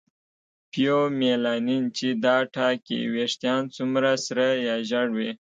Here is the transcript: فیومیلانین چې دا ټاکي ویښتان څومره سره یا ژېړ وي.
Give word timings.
فیومیلانین 0.71 1.83
چې 1.97 2.07
دا 2.25 2.37
ټاکي 2.55 2.99
ویښتان 3.13 3.61
څومره 3.75 4.11
سره 4.25 4.45
یا 4.67 4.75
ژېړ 4.89 5.07
وي. 5.17 5.31